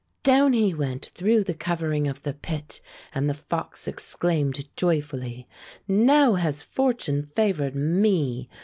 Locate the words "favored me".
7.21-8.49